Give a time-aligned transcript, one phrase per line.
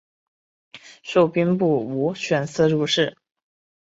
[1.03, 3.15] 授兵部武选司主事。